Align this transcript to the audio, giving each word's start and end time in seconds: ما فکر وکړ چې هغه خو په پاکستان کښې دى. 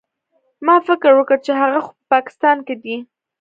ما 0.65 0.75
فکر 0.87 1.11
وکړ 1.15 1.37
چې 1.45 1.51
هغه 1.61 1.79
خو 1.85 1.91
په 1.97 2.03
پاکستان 2.13 2.57
کښې 2.67 2.75
دى. 2.83 2.97